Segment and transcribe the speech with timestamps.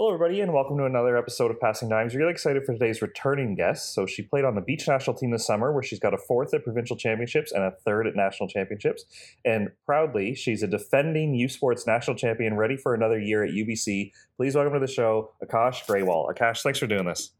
[0.00, 2.14] Hello, everybody, and welcome to another episode of Passing Dimes.
[2.14, 3.92] Really excited for today's returning guest.
[3.92, 6.54] So, she played on the beach national team this summer, where she's got a fourth
[6.54, 9.04] at provincial championships and a third at national championships.
[9.44, 14.12] And proudly, she's a defending U Sports national champion, ready for another year at UBC.
[14.38, 16.34] Please welcome to the show, Akash Grewal.
[16.34, 17.32] Akash, thanks for doing this.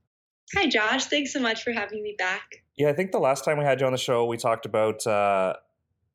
[0.54, 1.06] Hi, Josh.
[1.06, 2.62] Thanks so much for having me back.
[2.76, 5.06] Yeah, I think the last time we had you on the show, we talked about
[5.06, 5.54] uh,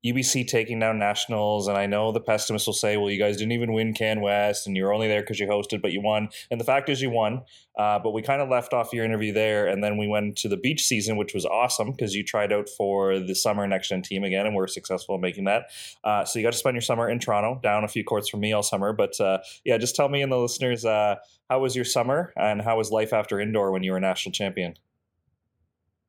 [0.05, 3.53] UBC taking down nationals, and I know the pessimists will say, "Well, you guys didn't
[3.53, 6.59] even win Can West, and you're only there because you hosted, but you won." And
[6.59, 7.41] the fact is, you won.
[7.77, 10.47] Uh, but we kind of left off your interview there, and then we went to
[10.47, 14.01] the beach season, which was awesome because you tried out for the summer next gen
[14.01, 15.71] team again, and we were successful in making that.
[16.03, 18.39] Uh, so you got to spend your summer in Toronto, down a few courts from
[18.39, 18.93] me all summer.
[18.93, 21.15] But uh, yeah, just tell me and the listeners, uh,
[21.49, 24.75] how was your summer, and how was life after indoor when you were national champion?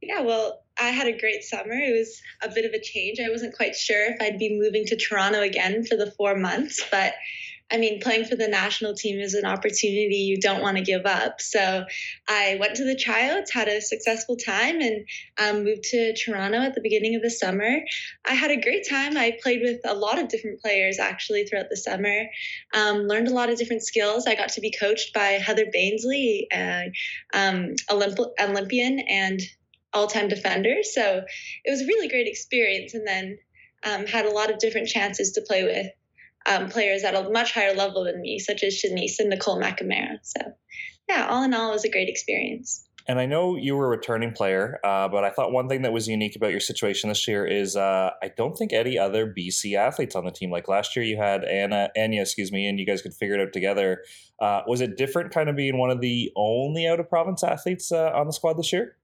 [0.06, 1.72] Yeah, well, I had a great summer.
[1.72, 3.18] It was a bit of a change.
[3.18, 6.80] I wasn't quite sure if I'd be moving to Toronto again for the four months,
[6.92, 7.14] but
[7.72, 11.04] I mean, playing for the national team is an opportunity you don't want to give
[11.04, 11.40] up.
[11.40, 11.84] So
[12.28, 16.76] I went to the tryouts, had a successful time, and um, moved to Toronto at
[16.76, 17.80] the beginning of the summer.
[18.24, 19.16] I had a great time.
[19.16, 22.26] I played with a lot of different players actually throughout the summer,
[22.72, 24.28] um, learned a lot of different skills.
[24.28, 26.84] I got to be coached by Heather Bansley, uh,
[27.34, 29.40] um, Olymp- Olympian and
[29.96, 30.76] all-time defender.
[30.82, 31.22] So
[31.64, 33.38] it was a really great experience, and then
[33.84, 35.86] um, had a lot of different chances to play with
[36.46, 40.18] um, players at a much higher level than me, such as Shanice and Nicole McNamara.
[40.22, 40.40] So
[41.08, 42.86] yeah, all in all, it was a great experience.
[43.08, 45.92] And I know you were a returning player, uh, but I thought one thing that
[45.92, 49.76] was unique about your situation this year is uh, I don't think any other BC
[49.76, 50.50] athletes on the team.
[50.50, 53.40] Like last year, you had Anna, Anya, excuse me, and you guys could figure it
[53.40, 54.02] out together.
[54.40, 57.92] Uh, was it different, kind of being one of the only out of province athletes
[57.92, 58.96] uh, on the squad this year?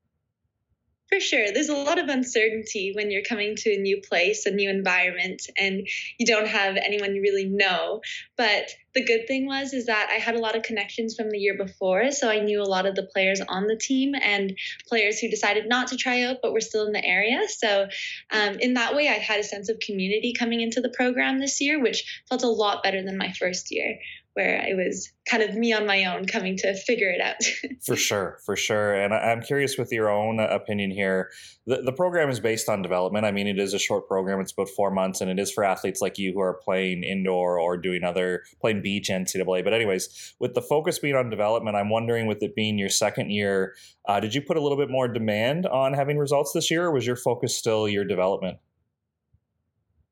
[1.12, 1.52] For sure.
[1.52, 5.42] There's a lot of uncertainty when you're coming to a new place, a new environment,
[5.58, 8.00] and you don't have anyone you really know.
[8.38, 11.36] But the good thing was is that I had a lot of connections from the
[11.36, 14.56] year before, so I knew a lot of the players on the team and
[14.88, 17.42] players who decided not to try out but were still in the area.
[17.46, 17.88] So
[18.30, 21.60] um, in that way, I had a sense of community coming into the program this
[21.60, 23.98] year, which felt a lot better than my first year
[24.34, 27.36] where it was kind of me on my own coming to figure it out.
[27.84, 28.94] for sure, for sure.
[28.94, 31.30] And I'm curious with your own opinion here.
[31.66, 33.26] The, the program is based on development.
[33.26, 35.64] I mean, it is a short program, it's about four months, and it is for
[35.64, 39.62] athletes like you who are playing indoor or doing other, playing beach NCAA.
[39.62, 43.30] But, anyways, with the focus being on development, I'm wondering with it being your second
[43.30, 43.74] year,
[44.08, 46.92] uh, did you put a little bit more demand on having results this year, or
[46.92, 48.58] was your focus still your development?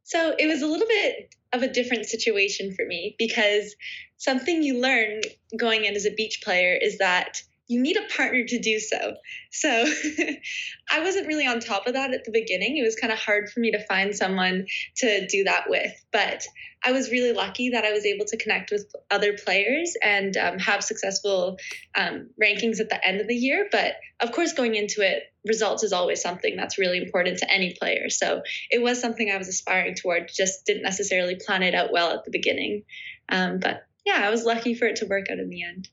[0.05, 3.75] So it was a little bit of a different situation for me because
[4.21, 5.23] something you learn
[5.59, 9.15] going in as a beach player is that you need a partner to do so.
[9.53, 9.69] So
[10.91, 12.77] I wasn't really on top of that at the beginning.
[12.77, 14.67] It was kind of hard for me to find someone
[14.97, 15.93] to do that with.
[16.13, 16.45] But
[16.85, 20.59] I was really lucky that I was able to connect with other players and um,
[20.59, 21.59] have successful
[21.95, 23.69] um, rankings at the end of the year.
[23.71, 27.77] But of course, going into it, results is always something that's really important to any
[27.81, 28.11] player.
[28.11, 32.11] So it was something I was aspiring toward, just didn't necessarily plan it out well
[32.11, 32.83] at the beginning.
[33.29, 35.89] Um, but yeah, I was lucky for it to work out in the end.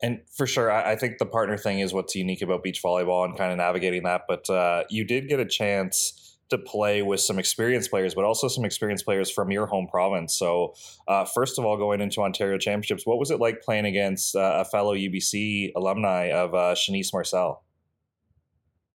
[0.00, 3.36] And for sure, I, think the partner thing is what's unique about beach volleyball and
[3.36, 4.22] kind of navigating that.
[4.28, 8.46] But uh, you did get a chance to play with some experienced players, but also
[8.46, 10.38] some experienced players from your home province.
[10.38, 10.74] So,
[11.08, 14.58] uh, first of all, going into Ontario Championships, what was it like playing against uh,
[14.60, 17.64] a fellow UBC alumni of uh, Shanice Marcelle?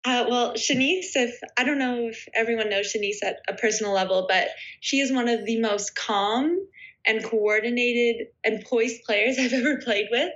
[0.06, 4.26] Uh, well, Shanice, if I don't know if everyone knows Shanice at a personal level,
[4.30, 6.58] but she is one of the most calm
[7.06, 10.32] and coordinated and poised players I've ever played with.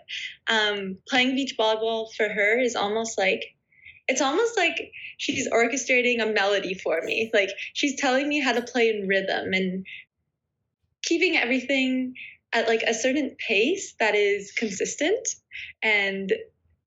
[0.47, 3.43] Um, playing beach volleyball for her is almost like
[4.07, 7.31] it's almost like she's orchestrating a melody for me.
[7.33, 9.85] Like she's telling me how to play in rhythm and
[11.01, 12.13] keeping everything
[12.53, 15.27] at like a certain pace that is consistent
[15.81, 16.31] and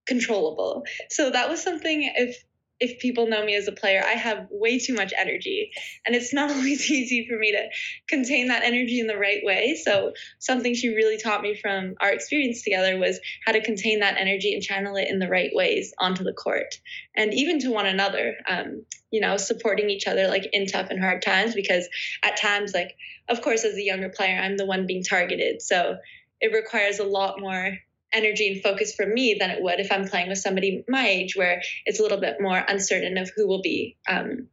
[0.07, 0.85] controllable.
[1.11, 2.43] So that was something if
[2.81, 5.71] if people know me as a player, I have way too much energy.
[6.07, 7.69] And it's not always easy for me to
[8.09, 9.81] contain that energy in the right way.
[9.83, 14.17] So, something she really taught me from our experience together was how to contain that
[14.19, 16.79] energy and channel it in the right ways onto the court
[17.17, 21.01] and even to one another, um, you know, supporting each other like in tough and
[21.01, 21.55] hard times.
[21.55, 21.89] Because
[22.23, 22.97] at times, like,
[23.29, 25.63] of course, as a younger player, I'm the one being targeted.
[25.63, 25.97] So,
[26.41, 27.79] it requires a lot more
[28.13, 31.37] energy and focus for me than it would if I'm playing with somebody my age,
[31.37, 34.49] where it's a little bit more uncertain of who will be um,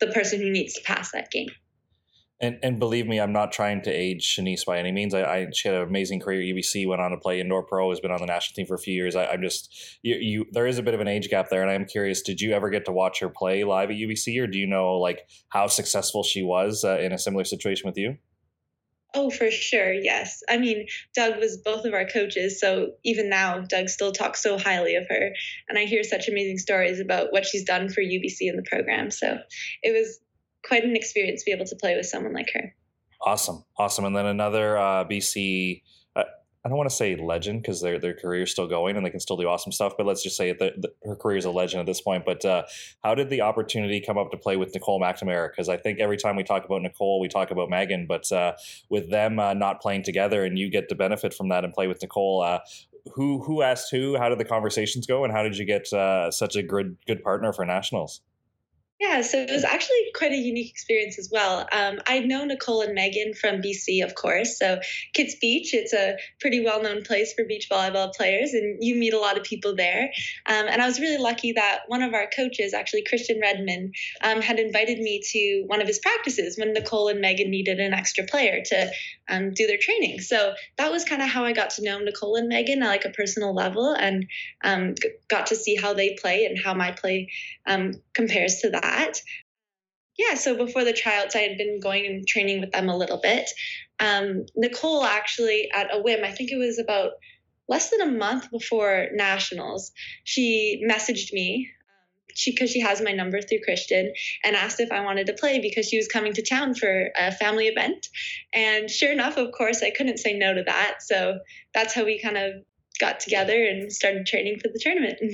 [0.00, 1.48] the person who needs to pass that game.
[2.40, 5.12] And and believe me, I'm not trying to age Shanice by any means.
[5.12, 7.90] I, I she had an amazing career at UBC, went on to play indoor pro,
[7.90, 9.16] has been on the national team for a few years.
[9.16, 10.46] I, am just you, you.
[10.52, 12.22] There is a bit of an age gap there, and I'm curious.
[12.22, 14.94] Did you ever get to watch her play live at UBC, or do you know
[14.94, 18.18] like how successful she was uh, in a similar situation with you?
[19.14, 19.92] Oh, for sure.
[19.92, 20.42] Yes.
[20.48, 22.60] I mean, Doug was both of our coaches.
[22.60, 25.30] So even now, Doug still talks so highly of her.
[25.68, 29.10] And I hear such amazing stories about what she's done for UBC in the program.
[29.10, 29.38] So
[29.82, 30.20] it was
[30.66, 32.74] quite an experience to be able to play with someone like her.
[33.22, 33.64] Awesome.
[33.78, 34.04] Awesome.
[34.04, 35.82] And then another uh, BC
[36.64, 39.10] I don't want to say legend because their their career is still going and they
[39.10, 39.94] can still do awesome stuff.
[39.96, 42.24] But let's just say that her career is a legend at this point.
[42.26, 42.64] But uh,
[43.02, 45.50] how did the opportunity come up to play with Nicole McNamara?
[45.50, 48.06] Because I think every time we talk about Nicole, we talk about Megan.
[48.06, 48.54] But uh,
[48.90, 51.86] with them uh, not playing together and you get to benefit from that and play
[51.86, 52.58] with Nicole, uh,
[53.14, 54.18] who who asked who?
[54.18, 55.24] How did the conversations go?
[55.24, 58.20] And how did you get uh, such a good good partner for nationals?
[59.00, 61.68] Yeah, so it was actually quite a unique experience as well.
[61.70, 64.58] Um, I know Nicole and Megan from BC, of course.
[64.58, 64.80] So
[65.14, 69.14] Kits Beach, it's a pretty well known place for beach volleyball players, and you meet
[69.14, 70.10] a lot of people there.
[70.46, 73.92] Um, and I was really lucky that one of our coaches, actually Christian Redmann,
[74.24, 77.94] um, had invited me to one of his practices when Nicole and Megan needed an
[77.94, 78.90] extra player to
[79.28, 80.20] um, do their training.
[80.20, 83.04] So that was kind of how I got to know Nicole and Megan at like
[83.04, 84.26] a personal level and
[84.62, 84.94] um,
[85.28, 87.30] got to see how they play and how my play
[87.66, 89.14] um, compares to that.
[90.18, 93.20] Yeah, so before the tryouts, I had been going and training with them a little
[93.22, 93.48] bit.
[94.00, 97.12] Um, Nicole actually, at a whim, I think it was about
[97.68, 99.92] less than a month before nationals,
[100.24, 101.70] she messaged me
[102.38, 104.12] she because she has my number through Christian
[104.44, 107.32] and asked if I wanted to play because she was coming to town for a
[107.32, 108.06] family event.
[108.54, 111.02] And sure enough, of course, I couldn't say no to that.
[111.02, 111.40] So
[111.74, 112.52] that's how we kind of
[113.00, 115.18] got together and started training for the tournament.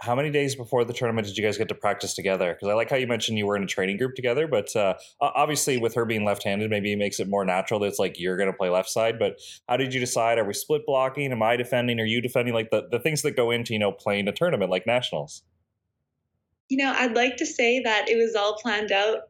[0.00, 2.52] how many days before the tournament did you guys get to practice together?
[2.52, 4.94] Because I like how you mentioned you were in a training group together, but uh,
[5.20, 8.36] obviously with her being left-handed, maybe it makes it more natural that it's like you're
[8.36, 9.18] going to play left side.
[9.18, 9.38] But
[9.68, 10.38] how did you decide?
[10.38, 11.32] Are we split blocking?
[11.32, 12.00] Am I defending?
[12.00, 12.54] Are you defending?
[12.54, 15.42] Like the, the things that go into you know playing a tournament like nationals.
[16.68, 19.28] You know, I'd like to say that it was all planned out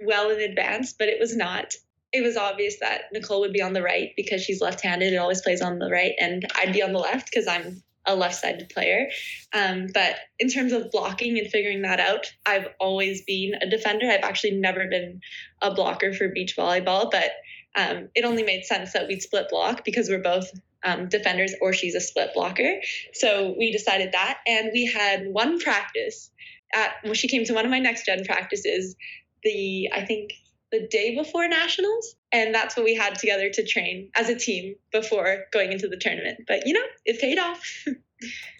[0.00, 1.74] well in advance, but it was not.
[2.12, 5.42] It was obvious that Nicole would be on the right because she's left-handed and always
[5.42, 9.08] plays on the right, and I'd be on the left because I'm a left-sided player.
[9.52, 14.10] Um, but in terms of blocking and figuring that out, I've always been a defender.
[14.10, 15.20] I've actually never been
[15.60, 17.30] a blocker for beach volleyball, but
[17.76, 20.50] um, it only made sense that we'd split block because we're both
[20.82, 22.80] um, defenders or she's a split blocker.
[23.12, 26.30] So we decided that, and we had one practice
[26.74, 28.96] at when she came to one of my next gen practices.
[29.42, 30.32] The I think
[30.70, 34.76] the day before nationals and that's what we had together to train as a team
[34.92, 37.84] before going into the tournament but you know it paid off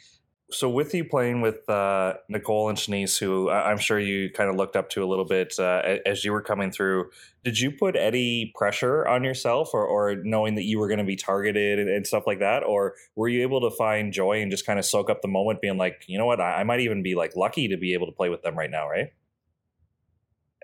[0.52, 4.56] so with you playing with uh, nicole and shanice who i'm sure you kind of
[4.56, 7.10] looked up to a little bit uh, as you were coming through
[7.44, 11.04] did you put any pressure on yourself or, or knowing that you were going to
[11.04, 14.50] be targeted and, and, stuff like that or were you able to find joy and
[14.50, 16.80] just kind of soak up the moment being like you know what I, I might
[16.80, 19.12] even be like lucky to be able to play with them right now right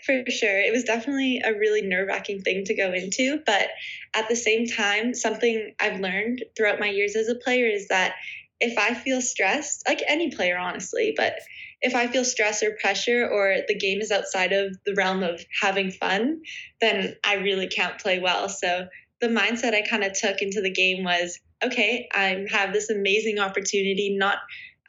[0.07, 0.61] for sure.
[0.61, 3.41] It was definitely a really nerve wracking thing to go into.
[3.45, 3.71] But
[4.15, 8.15] at the same time, something I've learned throughout my years as a player is that
[8.61, 11.35] if I feel stressed, like any player, honestly, but
[11.83, 15.45] if I feel stress or pressure or the game is outside of the realm of
[15.61, 16.41] having fun,
[16.81, 18.49] then I really can't play well.
[18.49, 18.87] So
[19.21, 23.39] the mindset I kind of took into the game was okay, I have this amazing
[23.39, 24.39] opportunity, not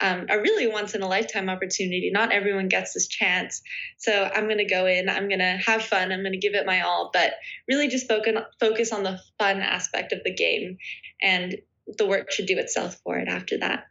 [0.00, 2.10] um, a really once in a lifetime opportunity.
[2.12, 3.62] Not everyone gets this chance.
[3.96, 6.54] So I'm going to go in, I'm going to have fun, I'm going to give
[6.54, 7.32] it my all, but
[7.66, 10.78] really just focus, focus on the fun aspect of the game.
[11.20, 11.56] And
[11.96, 13.84] the work should do itself for it after that.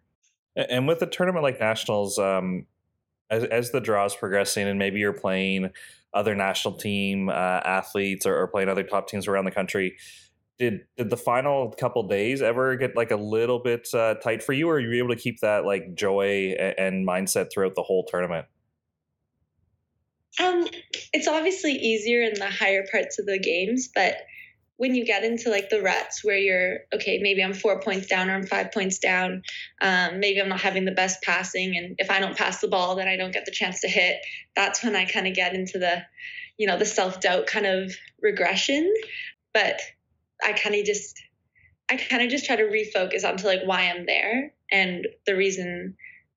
[0.55, 2.66] And with a tournament like Nationals, um,
[3.30, 5.71] as, as the draw is progressing and maybe you're playing
[6.13, 9.97] other national team uh, athletes or, or playing other top teams around the country,
[10.57, 14.54] did did the final couple days ever get like a little bit uh, tight for
[14.54, 18.06] you, or were you able to keep that like joy and mindset throughout the whole
[18.06, 18.47] tournament?
[20.42, 20.68] Um,
[21.13, 24.16] it's obviously easier in the higher parts of the games, but
[24.78, 28.30] when you get into like the ruts where you're okay, maybe I'm four points down
[28.30, 29.42] or I'm five points down,
[29.81, 32.96] um, maybe I'm not having the best passing, and if I don't pass the ball,
[32.96, 34.18] then I don't get the chance to hit.
[34.56, 36.04] That's when I kind of get into the,
[36.57, 38.94] you know, the self doubt kind of regression.
[39.54, 39.81] But
[40.44, 41.19] I kind of just
[41.90, 45.96] I kind of just try to refocus onto like why I'm there and the reason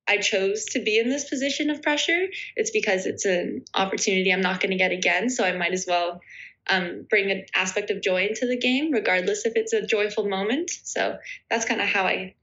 [0.08, 2.26] I chose to be in this position of pressure.
[2.56, 5.84] It's because it's an opportunity I'm not going to get again, so I might as
[5.86, 6.20] well
[6.68, 10.70] um, bring an aspect of joy into the game, regardless if it's a joyful moment.
[10.70, 12.34] So that's kind of how I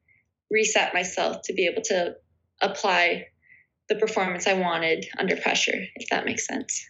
[0.49, 2.15] reset myself to be able to
[2.61, 3.27] apply
[3.89, 6.89] the performance I wanted under pressure, if that makes sense.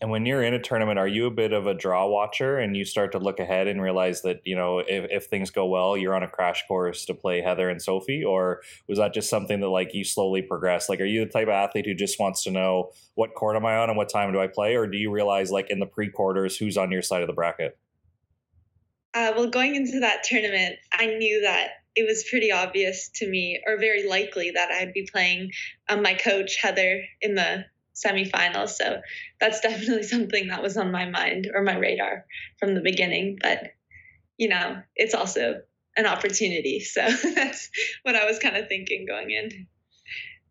[0.00, 2.76] And when you're in a tournament, are you a bit of a draw watcher and
[2.76, 5.96] you start to look ahead and realize that, you know, if, if things go well,
[5.96, 8.24] you're on a crash course to play Heather and Sophie?
[8.24, 10.88] Or was that just something that like you slowly progress?
[10.88, 13.66] Like, are you the type of athlete who just wants to know what court am
[13.66, 14.74] I on and what time do I play?
[14.74, 17.34] Or do you realize like in the pre quarters who's on your side of the
[17.34, 17.78] bracket?
[19.14, 23.60] Uh, well, going into that tournament, I knew that it was pretty obvious to me,
[23.66, 25.50] or very likely, that I'd be playing
[25.88, 27.64] um, my coach, Heather, in the
[28.04, 28.70] semifinals.
[28.70, 29.00] So
[29.40, 32.24] that's definitely something that was on my mind or my radar
[32.58, 33.38] from the beginning.
[33.40, 33.72] But,
[34.36, 35.60] you know, it's also
[35.96, 36.80] an opportunity.
[36.84, 37.02] So
[37.34, 37.70] that's
[38.02, 39.66] what I was kind of thinking going in.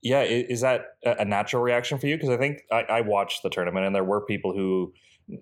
[0.04, 2.16] Yeah, is that a natural reaction for you?
[2.16, 4.94] Because I think I, I watched the tournament and there were people who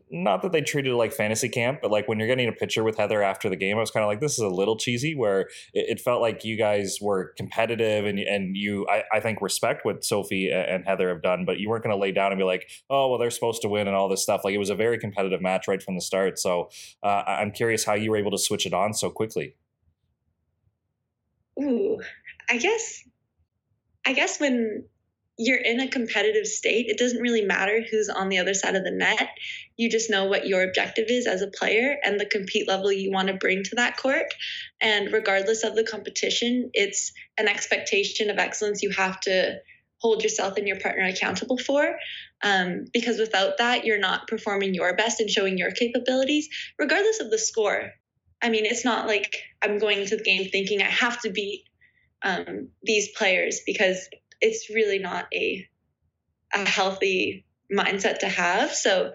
[0.10, 2.84] not that they treated it like fantasy camp, but like when you're getting a picture
[2.84, 5.13] with Heather after the game, I was kind of like, this is a little cheesy.
[5.13, 5.42] Where
[5.74, 9.86] it, it, felt like you guys were competitive and and you, I, I think, respect
[9.86, 12.46] what Sophie and Heather have done, but you weren't going to lay down and be
[12.46, 14.42] like, oh well, they're supposed to win and all this stuff.
[14.44, 16.39] Like it was a very competitive match right from the start.
[16.39, 16.70] So
[17.04, 19.56] uh, I'm curious how you were able to switch it on so quickly.
[21.62, 22.01] Ooh,
[22.50, 23.04] I guess,
[24.06, 24.86] I guess when
[25.38, 28.84] you're in a competitive state, it doesn't really matter who's on the other side of
[28.84, 29.30] the net.
[29.75, 33.12] You just know what your objective is as a player and the compete level you
[33.12, 34.34] want to bring to that court.
[34.80, 39.60] And regardless of the competition, it's an expectation of excellence you have to
[40.00, 41.98] hold yourself and your partner accountable for.
[42.42, 46.48] Um, because without that, you're not performing your best and showing your capabilities,
[46.80, 47.92] regardless of the score.
[48.42, 51.63] I mean, it's not like I'm going into the game thinking I have to beat
[52.22, 54.08] um, these players because
[54.42, 55.68] it's really not a
[56.54, 58.74] a healthy mindset to have.
[58.74, 59.12] So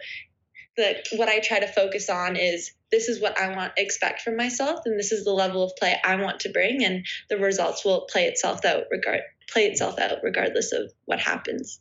[0.77, 4.37] the what I try to focus on is this is what I want expect from
[4.37, 7.85] myself and this is the level of play I want to bring and the results
[7.85, 11.81] will play itself out regard play itself out regardless of what happens.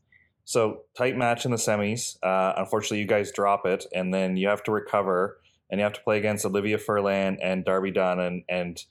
[0.50, 2.18] So tight match in the semis.
[2.24, 5.94] Uh, unfortunately, you guys drop it, and then you have to recover, and you have
[5.94, 8.84] to play against Olivia Furlan and Darby Dunn, and and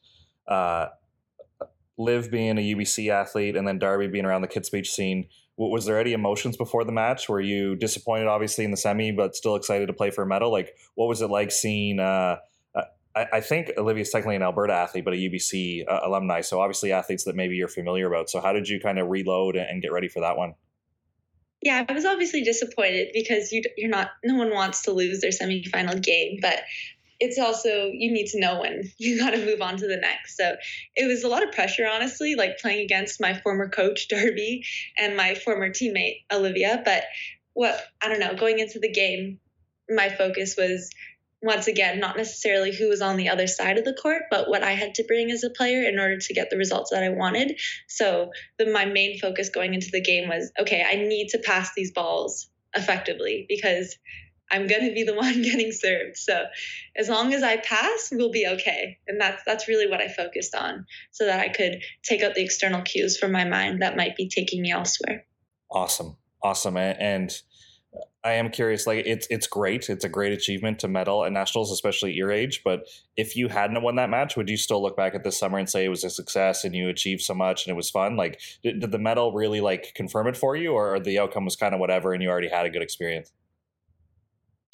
[0.46, 0.86] uh,
[1.98, 5.26] Liv being a UBC athlete and then Darby being around the Kits Beach scene,
[5.56, 7.28] was there any emotions before the match?
[7.28, 10.52] Were you disappointed, obviously, in the semi, but still excited to play for a medal?
[10.52, 11.98] Like, what was it like seeing?
[12.00, 12.36] Uh
[13.18, 16.92] I, I, think Olivia's technically an Alberta athlete, but a UBC uh, alumni, so obviously
[16.92, 18.30] athletes that maybe you're familiar about.
[18.30, 20.54] So, how did you kind of reload and get ready for that one?
[21.60, 24.10] Yeah, I was obviously disappointed because you, you're not.
[24.24, 26.60] No one wants to lose their semifinal game, but
[27.20, 30.36] it's also you need to know when you got to move on to the next.
[30.36, 30.56] So
[30.96, 34.64] it was a lot of pressure, honestly, like playing against my former coach Darby
[34.96, 36.82] and my former teammate Olivia.
[36.84, 37.04] But
[37.54, 39.40] what I don't know, going into the game,
[39.88, 40.90] my focus was
[41.40, 44.64] once again not necessarily who was on the other side of the court, but what
[44.64, 47.10] I had to bring as a player in order to get the results that I
[47.10, 47.60] wanted.
[47.86, 51.70] So the, my main focus going into the game was okay, I need to pass
[51.74, 53.96] these balls effectively because
[54.50, 56.16] I'm going to be the one getting served.
[56.16, 56.44] So
[56.96, 58.98] as long as I pass, we'll be okay.
[59.06, 62.44] And that's that's really what I focused on so that I could take out the
[62.44, 65.24] external cues from my mind that might be taking me elsewhere.
[65.70, 66.16] Awesome.
[66.42, 66.76] Awesome.
[66.76, 67.34] And
[68.24, 69.88] I am curious like it's it's great.
[69.88, 72.86] It's a great achievement to medal at nationals especially your age, but
[73.16, 75.68] if you hadn't won that match, would you still look back at this summer and
[75.68, 78.16] say it was a success and you achieved so much and it was fun?
[78.16, 81.56] Like did, did the medal really like confirm it for you or the outcome was
[81.56, 83.32] kind of whatever and you already had a good experience?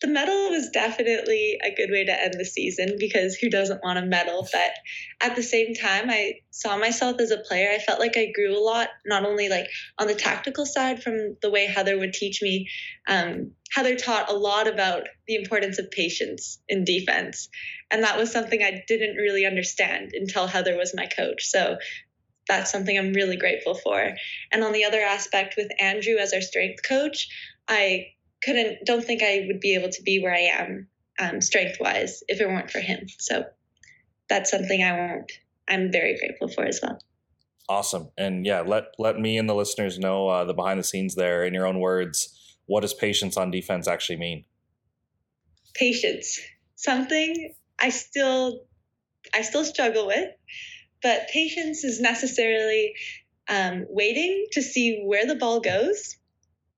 [0.00, 3.98] The medal was definitely a good way to end the season because who doesn't want
[3.98, 4.46] a medal?
[4.52, 4.72] But
[5.20, 7.70] at the same time, I saw myself as a player.
[7.70, 11.36] I felt like I grew a lot, not only like on the tactical side from
[11.42, 12.68] the way Heather would teach me.
[13.08, 17.48] Um, Heather taught a lot about the importance of patience in defense.
[17.90, 21.44] And that was something I didn't really understand until Heather was my coach.
[21.44, 21.76] So
[22.48, 24.14] that's something I'm really grateful for.
[24.52, 27.28] And on the other aspect, with Andrew as our strength coach,
[27.68, 28.08] I
[28.44, 32.22] couldn't don't think I would be able to be where I am um, strength wise
[32.28, 33.06] if it weren't for him.
[33.18, 33.44] So
[34.28, 35.32] that's something I won't.
[35.68, 36.98] I'm very grateful for as well.
[37.68, 41.14] Awesome, and yeah, let let me and the listeners know uh, the behind the scenes
[41.14, 42.58] there in your own words.
[42.66, 44.44] What does patience on defense actually mean?
[45.74, 46.40] Patience,
[46.76, 48.64] something I still
[49.32, 50.28] I still struggle with,
[51.02, 52.94] but patience is necessarily
[53.48, 56.16] um, waiting to see where the ball goes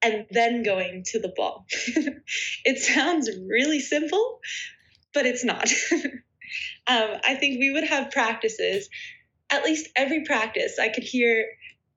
[0.07, 1.67] and then going to the ball.
[2.65, 4.41] it sounds really simple,
[5.13, 5.69] but it's not.
[6.87, 8.89] um, I think we would have practices,
[9.51, 11.47] at least every practice, I could hear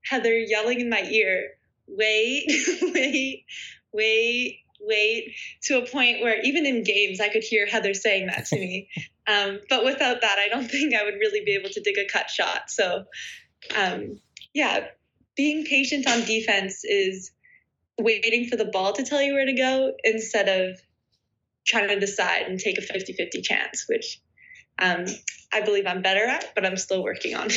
[0.04, 1.52] Heather yelling in my ear,
[1.88, 2.46] wait,
[2.82, 3.46] wait,
[3.92, 8.46] wait, wait, to a point where even in games, I could hear Heather saying that
[8.48, 8.90] to me.
[9.28, 12.08] Um, but without that, I don't think I would really be able to dig a
[12.12, 12.72] cut shot.
[12.72, 13.06] So,
[13.76, 14.20] um,
[14.54, 14.88] yeah,
[15.36, 17.32] being patient on defense is
[18.00, 20.80] waiting for the ball to tell you where to go instead of
[21.68, 24.22] trying to decide and take a 50 50 chance, which
[24.80, 25.06] um,
[25.54, 27.50] I believe I'm better at, but I'm still working on.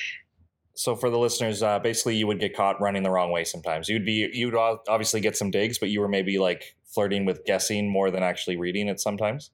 [0.74, 3.88] so for the listeners, uh, basically you would get caught running the wrong way sometimes.
[3.88, 7.90] You'd be you'd obviously get some digs, but you were maybe like flirting with guessing
[7.90, 9.50] more than actually reading it sometimes.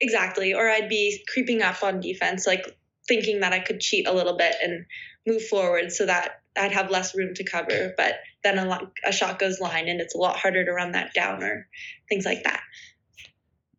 [0.00, 0.52] exactly.
[0.52, 2.76] Or I'd be creeping up on defense, like
[3.06, 4.84] thinking that I could cheat a little bit and
[5.26, 7.94] move forward so that I'd have less room to cover.
[7.96, 11.14] But then a, a shot goes line and it's a lot harder to run that
[11.14, 11.68] down or
[12.08, 12.60] things like that.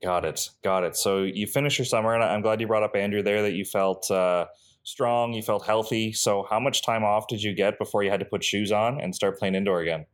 [0.04, 0.50] Got it.
[0.64, 0.98] Got it.
[0.98, 3.64] So you finished your summer, and I'm glad you brought up Andrew there that you
[3.64, 4.48] felt uh,
[4.84, 6.12] strong, you felt healthy.
[6.12, 9.00] So how much time off did you get before you had to put shoes on
[9.00, 10.06] and start playing indoor again?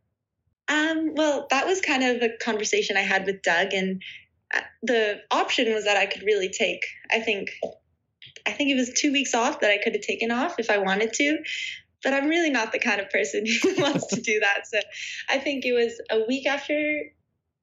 [0.67, 4.03] Um, well, that was kind of a conversation I had with Doug, and
[4.53, 6.81] uh, the option was that I could really take.
[7.09, 7.49] I think,
[8.45, 10.77] I think it was two weeks off that I could have taken off if I
[10.77, 11.37] wanted to,
[12.03, 14.67] but I'm really not the kind of person who wants to do that.
[14.67, 14.79] So
[15.29, 17.01] I think it was a week after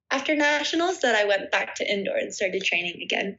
[0.09, 3.37] after nationals that I went back to indoor and started training again.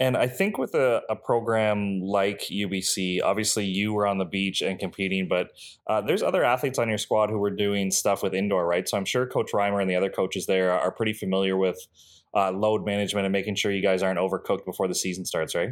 [0.00, 4.62] And I think with a, a program like UBC, obviously you were on the beach
[4.62, 5.48] and competing, but
[5.88, 8.88] uh, there's other athletes on your squad who were doing stuff with indoor, right?
[8.88, 11.76] So I'm sure Coach Reimer and the other coaches there are pretty familiar with
[12.32, 15.70] uh, load management and making sure you guys aren't overcooked before the season starts, right?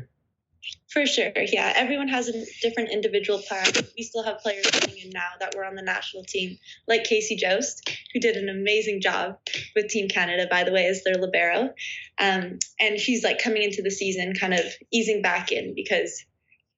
[0.89, 1.73] For sure, yeah.
[1.77, 3.67] Everyone has a different individual plan.
[3.97, 6.59] We still have players coming in now that were on the national team,
[6.89, 9.39] like Casey Jost, who did an amazing job
[9.75, 11.75] with Team Canada, by the way, as their libero.
[12.19, 16.25] Um, and she's like coming into the season, kind of easing back in because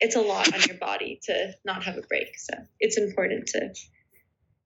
[0.01, 2.39] it's a lot on your body to not have a break.
[2.39, 3.75] So it's important to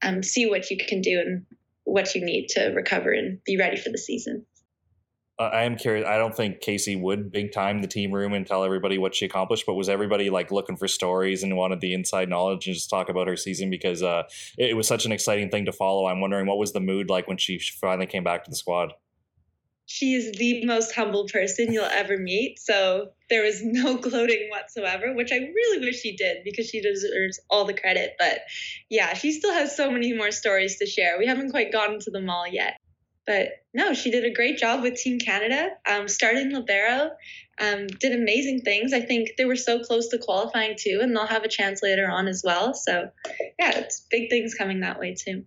[0.02, 1.46] um, see what you can do and
[1.84, 4.46] what you need to recover and be ready for the season.
[5.38, 6.06] I am curious.
[6.06, 9.24] I don't think Casey would big time the team room and tell everybody what she
[9.24, 12.90] accomplished, but was everybody like looking for stories and wanted the inside knowledge and just
[12.90, 14.24] talk about her season because uh,
[14.58, 16.06] it, it was such an exciting thing to follow.
[16.06, 18.92] I'm wondering what was the mood like when she finally came back to the squad.
[19.86, 22.58] She is the most humble person you'll ever meet.
[22.58, 27.40] So there was no gloating whatsoever, which I really wish she did because she deserves
[27.50, 28.12] all the credit.
[28.18, 28.40] But
[28.90, 31.18] yeah, she still has so many more stories to share.
[31.18, 32.76] We haven't quite gotten to them all yet.
[33.26, 35.70] But no, she did a great job with Team Canada.
[35.88, 37.10] Um, started in libero,
[37.60, 38.92] um, did amazing things.
[38.92, 42.10] I think they were so close to qualifying too, and they'll have a chance later
[42.10, 42.74] on as well.
[42.74, 43.10] So
[43.58, 45.44] yeah, it's big things coming that way too.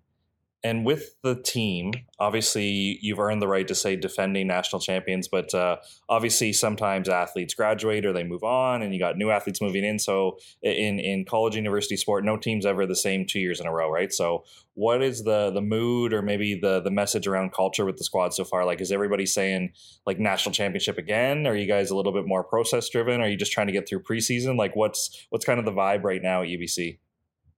[0.66, 5.54] And with the team, obviously you've earned the right to say defending national champions, but
[5.54, 5.76] uh,
[6.10, 10.00] obviously sometimes athletes graduate or they move on, and you got new athletes moving in.
[10.00, 13.72] So in in college university sport, no team's ever the same two years in a
[13.72, 14.12] row, right?
[14.12, 18.04] So what is the the mood or maybe the the message around culture with the
[18.04, 18.66] squad so far?
[18.66, 19.72] Like, is everybody saying
[20.08, 21.46] like national championship again?
[21.46, 23.22] Are you guys a little bit more process driven?
[23.22, 24.58] Are you just trying to get through preseason?
[24.58, 26.98] Like, what's what's kind of the vibe right now at UBC?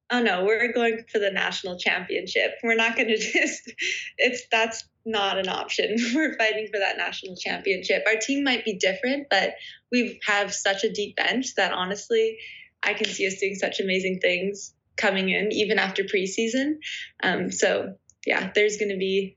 [0.09, 2.51] Oh no, we're going for the national championship.
[2.63, 3.73] We're not going to just,
[4.17, 5.95] it's, that's not an option.
[6.13, 8.03] We're fighting for that national championship.
[8.05, 9.53] Our team might be different, but
[9.91, 12.37] we have such a deep bench that honestly,
[12.83, 16.79] I can see us doing such amazing things coming in even after preseason.
[17.23, 19.36] Um, so yeah, there's going to be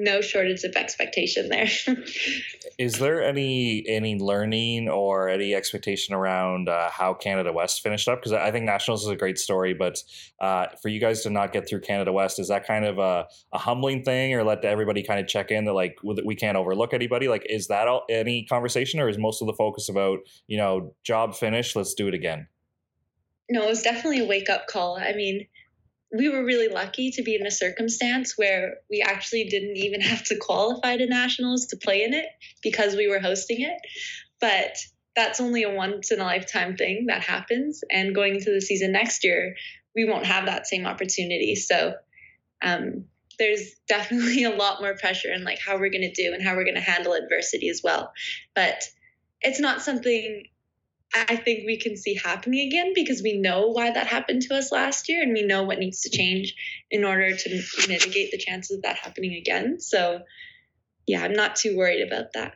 [0.00, 1.68] no shortage of expectation there.
[2.78, 8.18] is there any any learning or any expectation around uh, how Canada West finished up?
[8.18, 10.02] Because I think Nationals is a great story, but
[10.40, 13.26] uh, for you guys to not get through Canada West, is that kind of a,
[13.52, 16.94] a humbling thing, or let everybody kind of check in that like we can't overlook
[16.94, 17.28] anybody?
[17.28, 20.94] Like, is that all, any conversation, or is most of the focus about you know
[21.04, 21.76] job finished?
[21.76, 22.48] Let's do it again.
[23.50, 24.96] No, it was definitely a wake up call.
[24.96, 25.46] I mean
[26.16, 30.24] we were really lucky to be in a circumstance where we actually didn't even have
[30.24, 32.26] to qualify to nationals to play in it
[32.62, 33.78] because we were hosting it.
[34.40, 34.76] But
[35.16, 37.82] that's only a once in a lifetime thing that happens.
[37.90, 39.54] And going into the season next year,
[39.94, 41.56] we won't have that same opportunity.
[41.56, 41.94] So
[42.62, 43.04] um,
[43.38, 46.54] there's definitely a lot more pressure in like how we're going to do and how
[46.54, 48.12] we're going to handle adversity as well.
[48.54, 48.82] But
[49.42, 50.44] it's not something
[51.12, 54.70] I think we can see happening again because we know why that happened to us
[54.70, 56.54] last year and we know what needs to change
[56.90, 59.80] in order to mitigate the chances of that happening again.
[59.80, 60.20] So,
[61.06, 62.54] yeah, I'm not too worried about that.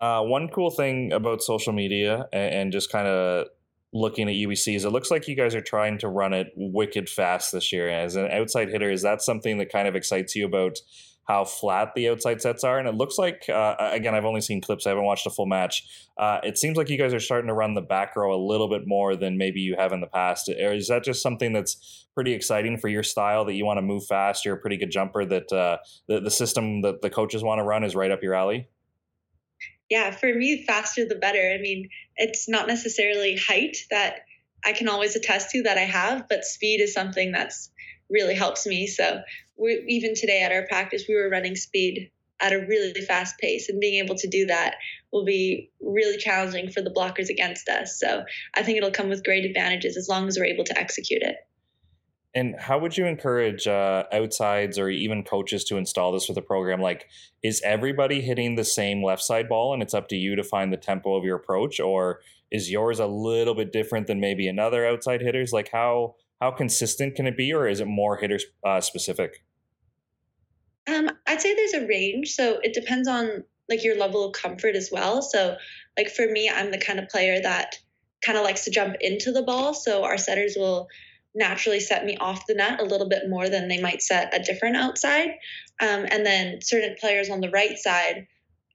[0.00, 3.46] Uh, one cool thing about social media and, just kind of
[3.92, 7.08] looking at UBC is it looks like you guys are trying to run it wicked
[7.08, 7.88] fast this year.
[7.88, 10.78] As an outside hitter, is that something that kind of excites you about
[11.24, 12.78] how flat the outside sets are.
[12.78, 15.46] And it looks like, uh, again, I've only seen clips, I haven't watched a full
[15.46, 15.84] match.
[16.18, 18.68] Uh, it seems like you guys are starting to run the back row a little
[18.68, 20.48] bit more than maybe you have in the past.
[20.48, 23.82] Or is that just something that's pretty exciting for your style that you want to
[23.82, 24.44] move fast?
[24.44, 27.64] You're a pretty good jumper that uh, the, the system that the coaches want to
[27.64, 28.68] run is right up your alley?
[29.88, 31.52] Yeah, for me, faster the better.
[31.54, 34.20] I mean, it's not necessarily height that
[34.64, 37.70] I can always attest to that I have, but speed is something that's
[38.08, 38.86] really helps me.
[38.86, 39.20] So
[39.56, 42.10] we, even today at our practice, we were running speed
[42.40, 44.74] at a really fast pace, and being able to do that
[45.12, 47.98] will be really challenging for the blockers against us.
[48.00, 51.22] So I think it'll come with great advantages as long as we're able to execute
[51.22, 51.36] it.
[52.34, 56.42] And how would you encourage uh, outsides or even coaches to install this with a
[56.42, 56.80] program?
[56.80, 57.06] Like,
[57.42, 60.72] is everybody hitting the same left side ball and it's up to you to find
[60.72, 61.78] the tempo of your approach?
[61.78, 65.52] Or is yours a little bit different than maybe another outside hitters?
[65.52, 69.44] Like, how how consistent can it be, or is it more hitter uh, specific?
[70.88, 72.32] Um, I'd say there's a range.
[72.32, 75.22] So it depends on like your level of comfort as well.
[75.22, 75.56] So,
[75.96, 77.76] like for me, I'm the kind of player that
[78.26, 79.72] kind of likes to jump into the ball.
[79.72, 80.88] So our setters will
[81.32, 84.42] naturally set me off the net a little bit more than they might set a
[84.42, 85.30] different outside.
[85.80, 88.26] Um, and then certain players on the right side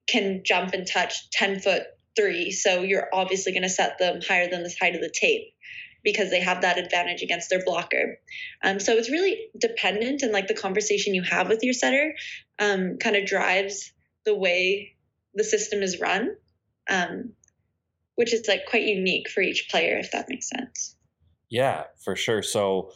[0.08, 1.84] can jump and touch 10 foot
[2.16, 2.52] three.
[2.52, 5.54] So you're obviously going to set them higher than the height of the tape
[6.04, 8.20] because they have that advantage against their blocker.
[8.64, 12.16] Um, so it's really dependent and like the conversation you have with your setter
[12.60, 13.92] um, kind of drives
[14.26, 14.96] the way
[15.34, 16.36] the system is run,
[16.90, 17.34] um,
[18.16, 20.96] which is like quite unique for each player, if that makes sense.
[21.50, 22.42] Yeah, for sure.
[22.42, 22.92] So,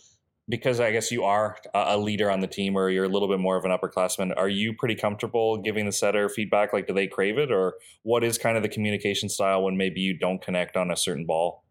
[0.49, 3.39] because I guess you are a leader on the team or you're a little bit
[3.39, 6.73] more of an upperclassman, are you pretty comfortable giving the setter feedback?
[6.73, 7.51] Like, do they crave it?
[7.51, 10.97] Or what is kind of the communication style when maybe you don't connect on a
[10.97, 11.63] certain ball?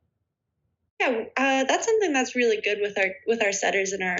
[1.00, 4.18] Yeah, uh, that's something that's really good with our with our setters and our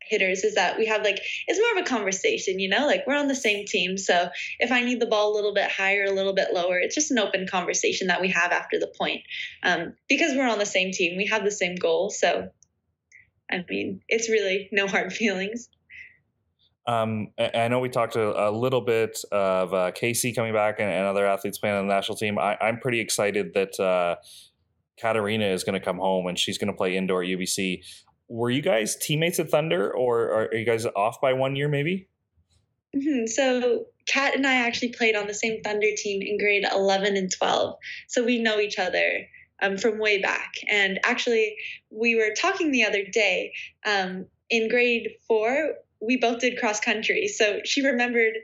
[0.00, 2.86] hitters is that we have like it's more of a conversation you know?
[2.86, 5.70] Like we're on the same team so if i need the ball a little bit
[5.70, 8.92] higher a little bit lower it's just an open conversation that we have after the
[8.98, 9.22] point.
[9.62, 12.48] Um, because we're on the same team we have the same goal so
[13.50, 15.68] i mean it's really no hard feelings.
[16.84, 20.90] Um, I know we talked a, a little bit of uh, Casey coming back and,
[20.90, 22.40] and, other athletes playing on the national team.
[22.40, 24.16] I, am pretty excited that uh,
[25.02, 27.82] Katarina is going to come home and she's going to play indoor UBC
[28.32, 32.08] were you guys teammates at Thunder, or are you guys off by one year, maybe?
[32.96, 33.26] Mm-hmm.
[33.26, 37.30] So Kat and I actually played on the same Thunder team in grade 11 and
[37.30, 37.76] 12,
[38.08, 39.26] so we know each other
[39.60, 40.54] um, from way back.
[40.70, 41.56] And actually,
[41.90, 43.52] we were talking the other day.
[43.84, 48.34] Um, in grade four, we both did cross country, so she remembered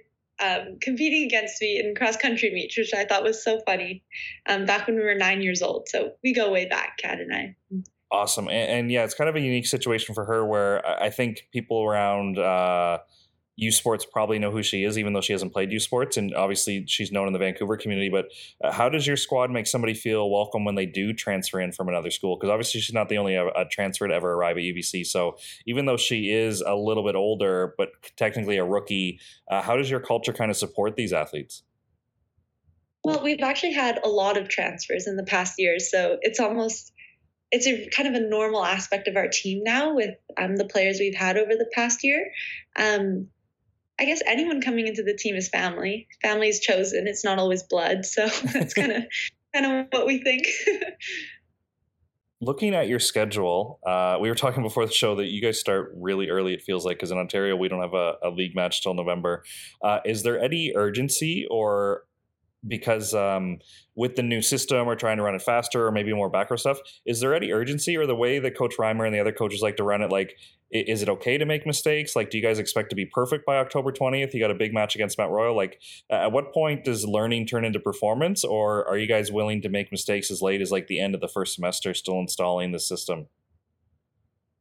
[0.41, 4.05] um, competing against me in cross country meets, which I thought was so funny.
[4.47, 7.35] Um, back when we were nine years old, so we go way back, Kat and
[7.35, 7.57] I.
[8.11, 11.43] Awesome, and, and, yeah, it's kind of a unique situation for her where I think
[11.53, 12.99] people around uh,
[13.59, 16.33] U Sports probably know who she is, even though she hasn't played U Sports, and
[16.33, 18.09] obviously she's known in the Vancouver community.
[18.09, 18.27] But
[18.63, 21.89] uh, how does your squad make somebody feel welcome when they do transfer in from
[21.89, 22.37] another school?
[22.37, 25.05] Because obviously she's not the only uh, transfer to ever arrive at UBC.
[25.05, 29.19] So even though she is a little bit older, but technically a rookie,
[29.51, 31.65] uh, how does your culture kind of support these athletes?
[33.03, 36.93] Well, we've actually had a lot of transfers in the past years, so it's almost
[37.51, 41.01] it's a kind of a normal aspect of our team now with um, the players
[41.01, 42.31] we've had over the past year.
[42.77, 43.29] Um,
[43.99, 46.07] I guess anyone coming into the team is family.
[46.23, 47.07] Family is chosen.
[47.09, 49.05] It's not always blood, so that's kind of
[49.55, 50.47] kind of what we think.
[52.41, 55.93] Looking at your schedule, uh, we were talking before the show that you guys start
[55.97, 56.55] really early.
[56.55, 59.43] It feels like because in Ontario we don't have a, a league match till November.
[59.83, 62.05] Uh, is there any urgency, or
[62.67, 63.59] because um,
[63.95, 66.79] with the new system we're trying to run it faster or maybe more backrow stuff
[67.07, 69.77] is there any urgency or the way that coach reimer and the other coaches like
[69.77, 70.37] to run it like
[70.71, 72.15] is it okay to make mistakes?
[72.15, 74.75] Like do you guys expect to be perfect by october 20th you got a big
[74.75, 75.57] match against mount royal.
[75.57, 79.69] Like at what point does learning turn into performance or are you guys willing to
[79.69, 82.81] make mistakes as late as like the end of the first semester still installing the
[82.81, 83.29] system?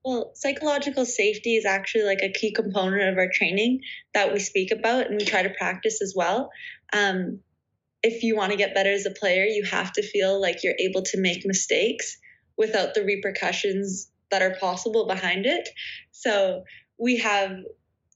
[0.08, 3.82] Well, psychological safety is actually like a key component of our training
[4.14, 6.50] that we speak about and we try to practice as well.
[6.94, 7.42] Um,
[8.04, 10.76] if you want to get better as a player, you have to feel like you're
[10.80, 12.18] able to make mistakes
[12.58, 15.70] without the repercussions that are possible behind it.
[16.12, 16.64] So
[16.98, 17.52] we have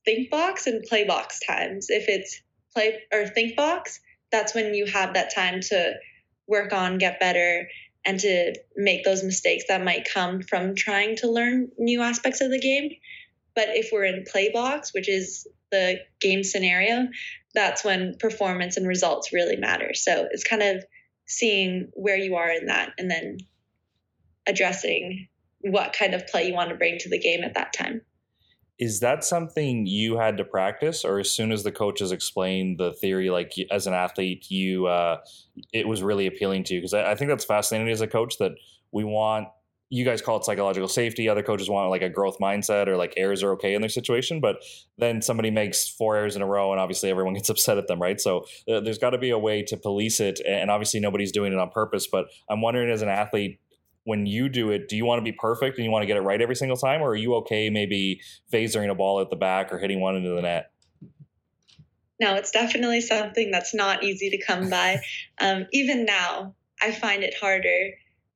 [0.06, 1.90] think box and play box times.
[1.90, 2.42] If it's
[2.74, 4.00] play or think box,
[4.32, 5.94] that's when you have that time to
[6.48, 7.68] work on, get better,
[8.06, 12.50] and to make those mistakes that might come from trying to learn new aspects of
[12.50, 12.92] the game.
[13.56, 17.08] But if we're in play box, which is the game scenario,
[17.54, 19.94] that's when performance and results really matter.
[19.94, 20.84] So it's kind of
[21.28, 23.38] seeing where you are in that and then
[24.48, 25.28] addressing
[25.62, 28.02] what kind of play you want to bring to the game at that time.
[28.80, 32.94] Is that something you had to practice, or as soon as the coaches explained the
[32.94, 35.18] theory, like as an athlete, you uh,
[35.72, 36.80] it was really appealing to you?
[36.80, 38.54] Because I, I think that's fascinating as a coach that
[38.92, 39.50] we want
[39.92, 41.28] you guys call it psychological safety.
[41.28, 44.40] Other coaches want like a growth mindset or like errors are okay in their situation.
[44.40, 44.64] But
[44.98, 48.02] then somebody makes four errors in a row, and obviously everyone gets upset at them,
[48.02, 48.20] right?
[48.20, 50.40] So uh, there's got to be a way to police it.
[50.48, 52.08] And obviously nobody's doing it on purpose.
[52.08, 53.60] But I'm wondering, as an athlete,
[54.06, 56.16] when you do it, do you want to be perfect and you want to get
[56.16, 59.36] it right every single time, or are you okay maybe phasing a ball at the
[59.36, 60.72] back or hitting one into the net?
[62.18, 65.02] No, it's definitely something that's not easy to come by.
[65.40, 67.90] Um, even now, I find it harder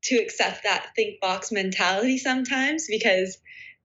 [0.05, 3.37] to accept that think box mentality sometimes because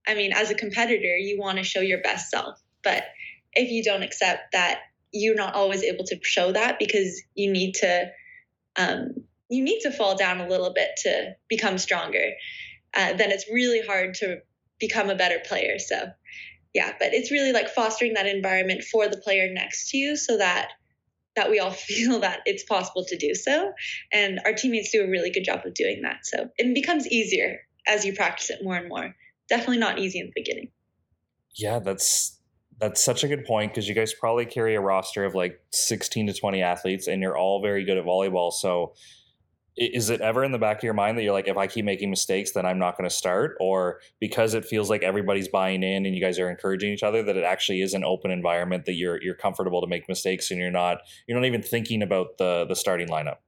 [0.07, 2.59] I mean, as a competitor, you want to show your best self.
[2.83, 3.05] But
[3.53, 4.81] if you don't accept that
[5.13, 8.11] you're not always able to show that because you need to
[8.77, 9.09] um,
[9.49, 12.31] you need to fall down a little bit to become stronger
[12.95, 14.39] uh, then it's really hard to
[14.79, 16.11] become a better player so
[16.73, 20.39] yeah but it's really like fostering that environment for the player next to you so
[20.39, 20.69] that
[21.41, 23.73] that we all feel that it's possible to do so.
[24.13, 26.25] And our teammates do a really good job of doing that.
[26.25, 29.15] So it becomes easier as you practice it more and more.
[29.49, 30.71] Definitely not easy in the beginning.
[31.57, 32.39] Yeah that's
[32.79, 36.29] that's such a good point because you guys probably carry a roster of like 16
[36.29, 38.53] to 20 athletes and you're all very good at volleyball.
[38.53, 38.95] So
[39.81, 41.87] is it ever in the back of your mind that you're like, if I keep
[41.87, 43.57] making mistakes, then I'm not going to start?
[43.61, 47.23] Or because it feels like everybody's buying in and you guys are encouraging each other,
[47.23, 50.61] that it actually is an open environment that you're you're comfortable to make mistakes and
[50.61, 53.39] you're not you're not even thinking about the the starting lineup?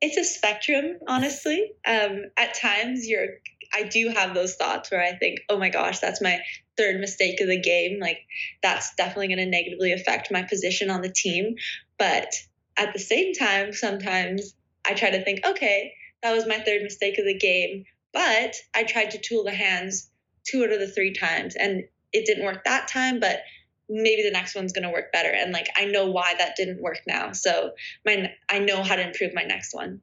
[0.00, 1.74] It's a spectrum, honestly.
[1.86, 3.28] Um, at times, you're
[3.72, 6.40] I do have those thoughts where I think, oh my gosh, that's my
[6.76, 8.00] third mistake of the game.
[8.00, 8.18] Like
[8.64, 11.54] that's definitely going to negatively affect my position on the team.
[11.98, 12.34] But
[12.76, 15.92] at the same time, sometimes I try to think, okay,
[16.22, 17.84] that was my third mistake of the game.
[18.12, 20.10] But I tried to tool the hands
[20.44, 23.40] two out of the three times and it didn't work that time, but
[23.88, 26.80] maybe the next one's going to work better and like i know why that didn't
[26.80, 27.72] work now so
[28.06, 30.00] my i know how to improve my next one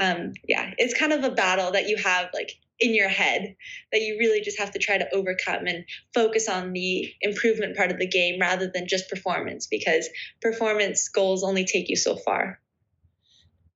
[0.00, 3.56] um yeah it's kind of a battle that you have like in your head
[3.90, 5.84] that you really just have to try to overcome and
[6.14, 10.08] focus on the improvement part of the game rather than just performance because
[10.42, 12.60] performance goals only take you so far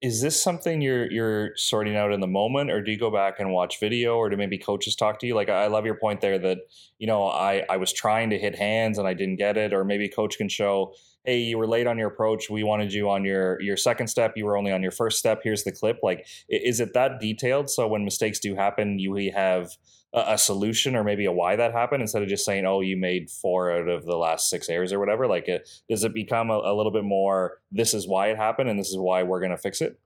[0.03, 3.39] is this something you're you're sorting out in the moment or do you go back
[3.39, 5.35] and watch video or do maybe coaches talk to you?
[5.35, 6.59] Like i love your point there that
[6.99, 9.85] you know i i was trying to hit hands and i didn't get it or
[9.85, 12.49] maybe coach can show hey you were late on your approach.
[12.49, 14.33] We wanted you on your your second step.
[14.37, 15.41] You were only on your first step.
[15.45, 15.99] Here's the clip.
[16.03, 17.69] Like is it that detailed?
[17.71, 19.77] So when mistakes do happen you have
[20.13, 23.31] a, solution or maybe a why that happened instead of just saying oh you made
[23.31, 26.59] four out of the last six errors or whatever like it, does it become a,
[26.59, 29.51] a little bit more this is why it happened and this is why we're going
[29.51, 30.01] to fix it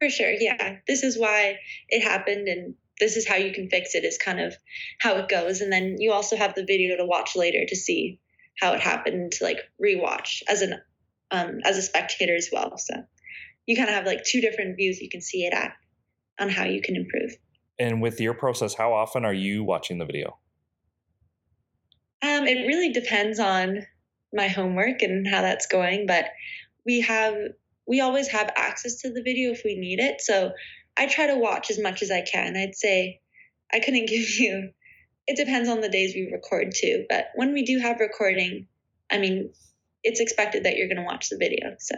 [0.00, 1.56] for sure yeah this is why
[1.88, 4.54] it happened and this is how you can fix it is kind of
[4.98, 8.18] how it goes and then you also have the video to watch later to see
[8.58, 10.80] how it happened to like rewatch as an
[11.30, 12.76] um, as a spectator as well.
[12.78, 12.94] So
[13.66, 15.72] you kind of have like two different views you can see it at
[16.38, 17.36] on how you can improve.
[17.78, 20.38] And with your process, how often are you watching the video?
[22.22, 23.86] Um, it really depends on
[24.32, 26.26] my homework and how that's going, but
[26.84, 27.34] we have
[27.86, 30.20] we always have access to the video if we need it.
[30.20, 30.52] So
[30.96, 32.56] I try to watch as much as I can.
[32.56, 33.20] I'd say
[33.72, 34.70] I couldn't give you
[35.26, 37.04] it depends on the days we record too.
[37.08, 38.68] But when we do have recording,
[39.10, 39.50] I mean,
[40.04, 41.74] it's expected that you're going to watch the video.
[41.78, 41.96] So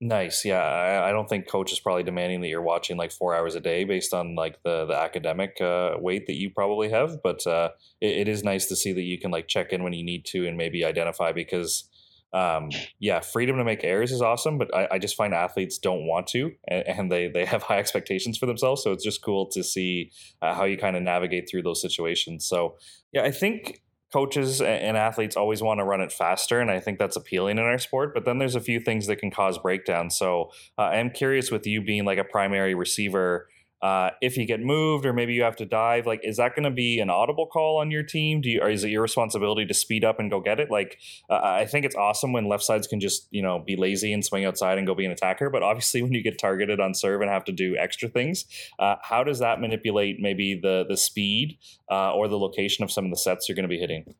[0.00, 0.44] nice.
[0.44, 3.54] Yeah, I, I, don't think coach is probably demanding that you're watching like four hours
[3.54, 7.22] a day based on like the the academic uh, weight that you probably have.
[7.22, 9.92] But uh, it, it is nice to see that you can like check in when
[9.92, 11.88] you need to and maybe identify because
[12.32, 16.06] um, yeah, freedom to make errors is awesome, but I, I just find athletes don't
[16.06, 18.82] want to, and, and, they they have high expectations for themselves.
[18.82, 20.10] So it's just cool to see
[20.42, 22.46] uh, how you kind of navigate through those situations.
[22.46, 22.76] So
[23.12, 23.80] yeah, I think
[24.12, 27.64] coaches and athletes always want to run it faster, and I think that's appealing in
[27.64, 28.14] our sport.
[28.14, 31.66] But then there's a few things that can cause breakdown So uh, I'm curious with
[31.66, 33.48] you being like a primary receiver
[33.82, 36.64] uh, if you get moved or maybe you have to dive, like is that going
[36.64, 38.40] to be an audible call on your team?
[38.40, 40.70] Do you, or is it your responsibility to speed up and go get it?
[40.70, 44.12] Like uh, I think it's awesome when left sides can just you know be lazy
[44.12, 45.50] and swing outside and go be an attacker.
[45.50, 48.46] But obviously when you get targeted on serve and have to do extra things,
[48.78, 51.58] uh, how does that manipulate maybe the the speed
[51.90, 54.14] uh, or the location of some of the sets you're going to be hitting?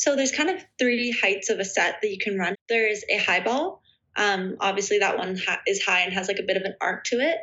[0.00, 2.54] So there's kind of three heights of a set that you can run.
[2.70, 3.82] There is a high ball.
[4.16, 7.04] Um, obviously that one ha- is high and has like a bit of an arc
[7.04, 7.36] to it.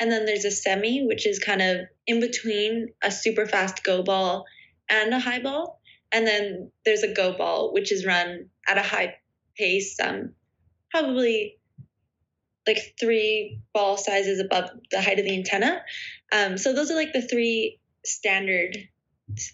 [0.00, 4.02] And then there's a semi, which is kind of in between a super fast go
[4.02, 4.46] ball
[4.88, 5.80] and a high ball.
[6.10, 9.16] And then there's a go ball, which is run at a high
[9.56, 10.32] pace, um,
[10.90, 11.58] probably
[12.66, 15.82] like three ball sizes above the height of the antenna.
[16.32, 18.76] Um, so those are like the three standard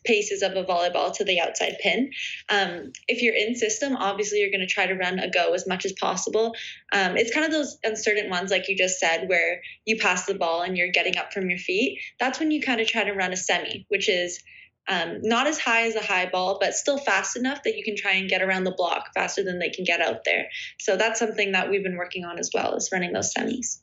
[0.05, 2.11] paces of a volleyball to the outside pin.
[2.49, 5.67] Um, if you're in system, obviously you're going to try to run a go as
[5.67, 6.55] much as possible.
[6.93, 10.35] Um, it's kind of those uncertain ones, like you just said, where you pass the
[10.35, 12.01] ball and you're getting up from your feet.
[12.19, 14.43] That's when you kind of try to run a semi, which is
[14.89, 17.97] um, not as high as a high ball, but still fast enough that you can
[17.97, 20.47] try and get around the block faster than they can get out there.
[20.79, 23.81] So that's something that we've been working on as well, is running those semis.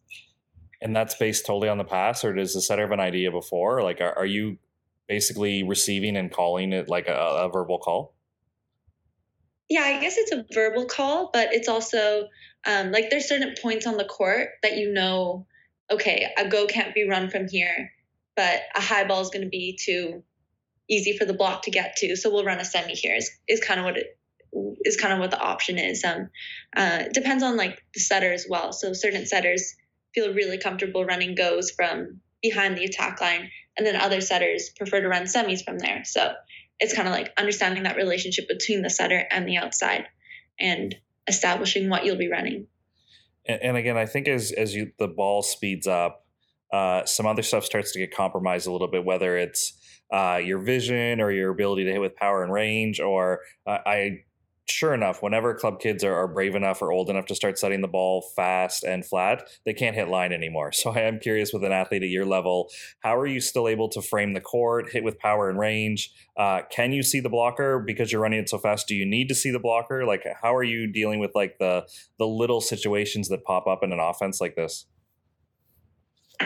[0.82, 3.82] And that's based totally on the pass, or does the setter have an idea before?
[3.84, 4.58] Like, are, are you
[5.08, 8.16] basically receiving and calling it like a, a verbal call?
[9.70, 12.28] Yeah, I guess it's a verbal call, but it's also
[12.66, 15.48] um, like there's certain points on the court that you know,
[15.92, 17.92] okay, a go can't be run from here.
[18.36, 20.24] but a high ball is going to be too
[20.90, 22.16] easy for the block to get to.
[22.16, 23.16] So we'll run a semi here.
[23.16, 24.18] Is, is kind of what it
[24.86, 26.04] is kind of what the option is.
[26.04, 26.30] Um,
[26.76, 28.72] uh, depends on like the setter as well.
[28.72, 29.76] So certain setters
[30.14, 35.02] feel really comfortable running goes from behind the attack line, and then other setters prefer
[35.02, 36.04] to run semis from there.
[36.06, 36.34] So
[36.80, 40.08] it's kind of like understanding that relationship between the setter and the outside,
[40.60, 40.96] and
[41.28, 42.68] establishing what you'll be running.
[43.46, 46.26] And, and again, I think as as you the ball speeds up,
[46.72, 49.74] uh, some other stuff starts to get compromised a little bit, whether it's
[50.12, 54.24] uh, your vision or your ability to hit with power and range, or uh, I
[54.70, 57.82] sure enough, whenever club kids are, are, brave enough or old enough to start setting
[57.82, 60.72] the ball fast and flat, they can't hit line anymore.
[60.84, 62.70] So I am curious with an athlete at your level,
[63.02, 66.12] how are you still able to frame the court, hit with power and range?
[66.36, 68.88] Uh, can you see the blocker because you're running it so fast?
[68.88, 70.06] Do you need to see the blocker?
[70.06, 71.88] Like, how are you dealing with like the
[72.20, 74.88] the little situations that pop up in an offense like this?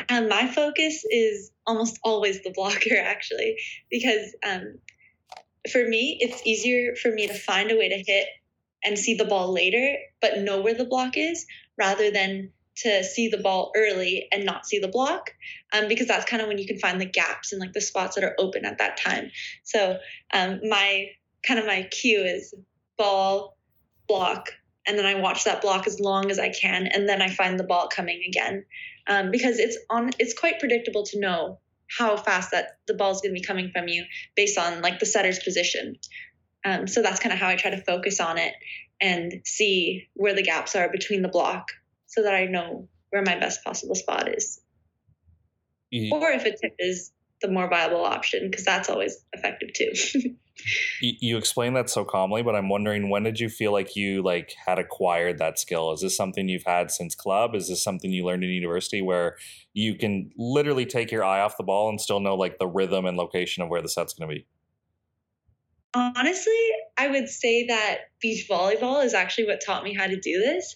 [0.10, 3.56] Um, my focus is almost always the blocker, actually,
[3.90, 4.78] because um,
[5.68, 8.28] for me, it's easier for me to find a way to hit
[8.84, 11.46] and see the ball later, but know where the block is
[11.78, 15.32] rather than to see the ball early and not see the block
[15.74, 18.16] um, because that's kind of when you can find the gaps and like the spots
[18.16, 19.32] that are open at that time.
[19.64, 19.98] So
[20.32, 21.08] um, my
[21.46, 22.54] kind of my cue is
[22.98, 23.58] ball
[24.08, 24.50] block
[24.86, 27.60] and then i watch that block as long as i can and then i find
[27.60, 28.66] the ball coming again
[29.08, 33.22] um, because it's on it's quite predictable to know how fast that the ball is
[33.22, 35.98] going to be coming from you based on like the setter's position.
[36.66, 38.54] Um, so that's kind of how I try to focus on it
[39.00, 41.72] and see where the gaps are between the block
[42.08, 44.60] so that I know where my best possible spot is.
[45.92, 46.14] Yeah.
[46.14, 50.36] Or if a tip is the more viable option, because that's always effective too.
[51.02, 54.54] you explain that so calmly, but I'm wondering when did you feel like you like
[54.66, 55.92] had acquired that skill?
[55.92, 57.56] Is this something you've had since club?
[57.56, 59.38] Is this something you learned in university where
[59.74, 63.06] you can literally take your eye off the ball and still know like the rhythm
[63.06, 64.48] and location of where the set's going to be?
[65.94, 66.68] Honestly,
[66.98, 70.76] I would say that beach volleyball is actually what taught me how to do this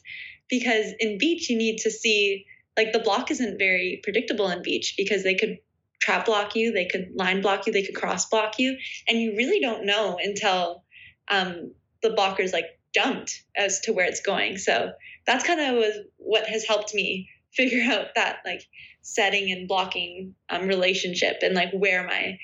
[0.50, 2.46] because in beach you need to see
[2.78, 5.58] like the block isn't very predictable in beach because they could
[6.02, 9.36] trap block you, they could line block you, they could cross block you, and you
[9.38, 10.84] really don't know until
[11.30, 14.58] um, the blocker's like jumped as to where it's going.
[14.58, 14.92] So
[15.26, 18.64] that's kind of was what has helped me figure out that like
[19.02, 22.38] setting and blocking um, relationship and like where my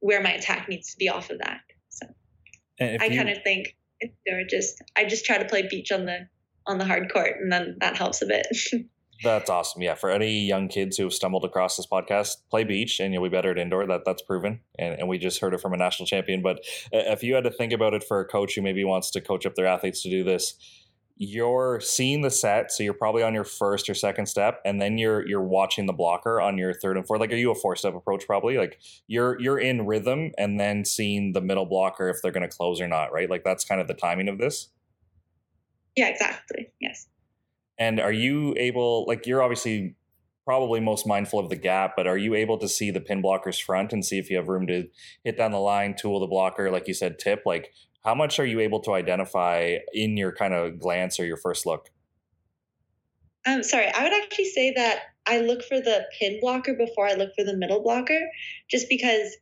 [0.00, 1.60] where my attack needs to be off of that.
[1.88, 2.06] So
[2.80, 3.76] I kind of think
[4.26, 6.28] they're just I just try to play beach on the
[6.66, 8.46] on the hard court and then that helps a bit.
[9.22, 9.80] That's awesome.
[9.82, 13.22] Yeah, for any young kids who have stumbled across this podcast, play beach and you'll
[13.22, 13.86] be better at indoor.
[13.86, 16.42] That that's proven, and, and we just heard it from a national champion.
[16.42, 16.58] But
[16.92, 19.20] uh, if you had to think about it for a coach who maybe wants to
[19.20, 20.54] coach up their athletes to do this,
[21.16, 24.98] you're seeing the set, so you're probably on your first or second step, and then
[24.98, 27.20] you're you're watching the blocker on your third and fourth.
[27.20, 28.26] Like, are you a four step approach?
[28.26, 28.58] Probably.
[28.58, 32.54] Like you're you're in rhythm, and then seeing the middle blocker if they're going to
[32.54, 33.12] close or not.
[33.12, 33.30] Right.
[33.30, 34.70] Like that's kind of the timing of this.
[35.96, 36.08] Yeah.
[36.08, 36.72] Exactly.
[36.80, 37.06] Yes.
[37.78, 39.96] And are you able, like, you're obviously
[40.44, 43.58] probably most mindful of the gap, but are you able to see the pin blocker's
[43.58, 44.86] front and see if you have room to
[45.24, 47.42] hit down the line, tool the blocker, like you said, tip?
[47.46, 47.72] Like,
[48.04, 51.64] how much are you able to identify in your kind of glance or your first
[51.64, 51.90] look?
[53.46, 57.14] Um, sorry, I would actually say that I look for the pin blocker before I
[57.14, 58.20] look for the middle blocker,
[58.70, 59.36] just because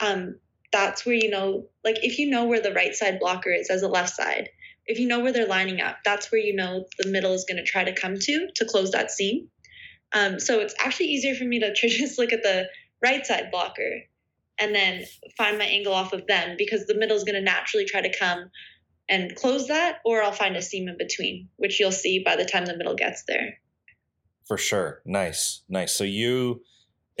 [0.00, 0.38] um,
[0.72, 3.82] that's where you know, like, if you know where the right side blocker is as
[3.82, 4.48] a left side,
[4.90, 7.58] if you know where they're lining up, that's where you know the middle is going
[7.58, 9.48] to try to come to to close that seam.
[10.12, 12.66] Um, so it's actually easier for me to just look at the
[13.02, 14.02] right side blocker
[14.58, 15.04] and then
[15.38, 18.18] find my angle off of them because the middle is going to naturally try to
[18.18, 18.50] come
[19.08, 22.44] and close that, or I'll find a seam in between, which you'll see by the
[22.44, 23.58] time the middle gets there.
[24.46, 25.02] For sure.
[25.06, 25.62] Nice.
[25.68, 25.92] Nice.
[25.92, 26.62] So you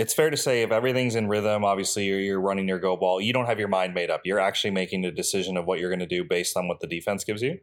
[0.00, 3.20] it's fair to say if everything's in rhythm, obviously you're, you're, running your go ball,
[3.20, 4.22] you don't have your mind made up.
[4.24, 6.86] You're actually making a decision of what you're going to do based on what the
[6.86, 7.58] defense gives you.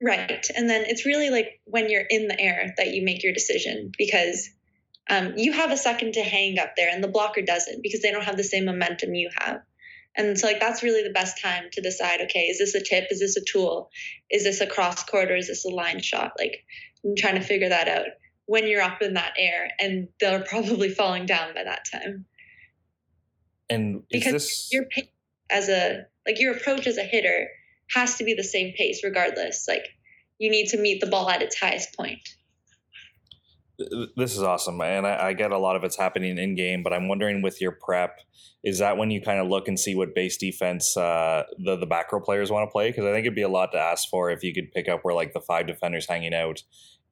[0.00, 0.46] Right.
[0.54, 3.90] And then it's really like when you're in the air that you make your decision
[3.98, 4.48] because
[5.10, 8.12] um, you have a second to hang up there and the blocker doesn't because they
[8.12, 9.62] don't have the same momentum you have.
[10.16, 13.08] And so, like, that's really the best time to decide okay, is this a tip?
[13.10, 13.90] Is this a tool?
[14.30, 16.32] Is this a cross court or is this a line shot?
[16.38, 16.64] Like,
[17.04, 18.06] I'm trying to figure that out
[18.48, 22.24] when you're up in that air and they're probably falling down by that time.
[23.68, 24.68] And because this...
[24.72, 25.08] your pace
[25.50, 27.48] as a like your approach as a hitter
[27.90, 29.66] has to be the same pace regardless.
[29.68, 29.84] Like
[30.38, 32.26] you need to meet the ball at its highest point.
[34.16, 36.82] This is awesome, and I, I get a lot of it's happening in game.
[36.82, 38.18] But I'm wondering, with your prep,
[38.64, 41.86] is that when you kind of look and see what base defense uh, the the
[41.86, 42.90] back row players want to play?
[42.90, 45.04] Because I think it'd be a lot to ask for if you could pick up
[45.04, 46.62] where like the five defenders hanging out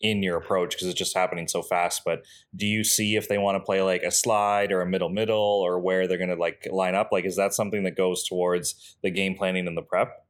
[0.01, 2.03] in your approach because it's just happening so fast.
[2.05, 2.25] But
[2.55, 5.37] do you see if they want to play like a slide or a middle middle
[5.39, 7.09] or where they're going to like line up?
[7.13, 10.27] Like, is that something that goes towards the game planning and the prep?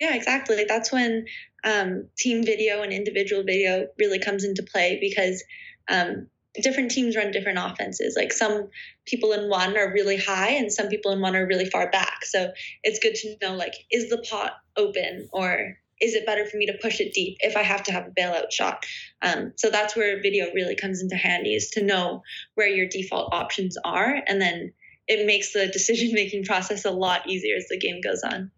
[0.00, 0.64] Yeah, exactly.
[0.68, 1.26] That's when
[1.64, 5.42] um, team video and individual video really comes into play because
[5.88, 6.26] um,
[6.60, 8.14] different teams run different offenses.
[8.16, 8.68] Like some
[9.06, 12.24] people in one are really high and some people in one are really far back.
[12.24, 12.52] So
[12.82, 16.66] it's good to know like, is the pot open or is it better for me
[16.66, 18.84] to push it deep if I have to have a bailout shot?
[19.22, 22.22] Um, so that's where video really comes into handy is to know
[22.54, 24.22] where your default options are.
[24.26, 24.72] And then
[25.08, 28.50] it makes the decision making process a lot easier as the game goes on.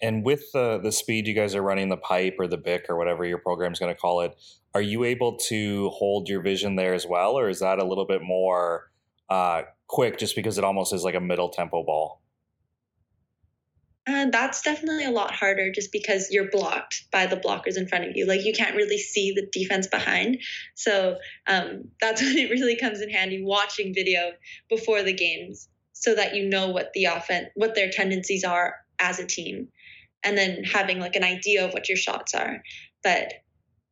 [0.00, 2.96] And with the the speed you guys are running the pipe or the BIC or
[2.96, 4.34] whatever your program's going to call it,
[4.74, 8.04] are you able to hold your vision there as well, or is that a little
[8.04, 8.90] bit more
[9.28, 12.21] uh, quick just because it almost is like a middle tempo ball?
[14.04, 18.04] Uh, that's definitely a lot harder just because you're blocked by the blockers in front
[18.04, 18.26] of you.
[18.26, 20.40] Like you can't really see the defense behind.
[20.74, 24.32] So um, that's when it really comes in handy watching video
[24.68, 29.20] before the games so that you know what the offense, what their tendencies are as
[29.20, 29.68] a team,
[30.24, 32.60] and then having like an idea of what your shots are.
[33.04, 33.32] But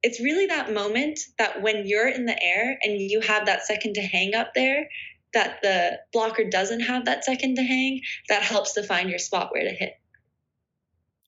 [0.02, 3.94] it's really that moment that when you're in the air and you have that second
[3.94, 4.88] to hang up there,
[5.34, 9.62] that the blocker doesn't have that second to hang, that helps define your spot where
[9.62, 9.99] to hit.